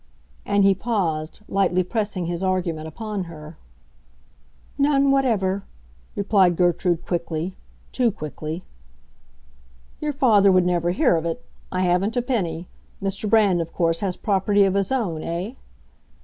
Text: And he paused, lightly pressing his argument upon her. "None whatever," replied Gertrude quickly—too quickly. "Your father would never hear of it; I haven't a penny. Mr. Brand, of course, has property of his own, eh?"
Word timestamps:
And 0.47 0.63
he 0.63 0.73
paused, 0.73 1.41
lightly 1.47 1.83
pressing 1.83 2.25
his 2.25 2.41
argument 2.43 2.87
upon 2.87 3.25
her. 3.25 3.59
"None 4.79 5.11
whatever," 5.11 5.63
replied 6.15 6.55
Gertrude 6.55 7.05
quickly—too 7.05 8.09
quickly. 8.09 8.63
"Your 9.99 10.11
father 10.13 10.51
would 10.51 10.65
never 10.65 10.89
hear 10.89 11.15
of 11.17 11.25
it; 11.27 11.45
I 11.71 11.81
haven't 11.83 12.17
a 12.17 12.23
penny. 12.23 12.67
Mr. 12.99 13.29
Brand, 13.29 13.61
of 13.61 13.73
course, 13.73 13.99
has 13.99 14.17
property 14.17 14.63
of 14.63 14.73
his 14.73 14.91
own, 14.91 15.21
eh?" 15.21 15.53